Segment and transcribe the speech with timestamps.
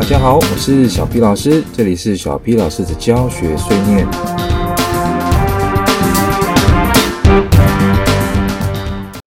[0.00, 4.39] 大家好我是小 p 老师这里是小 p 老师的教学碎念。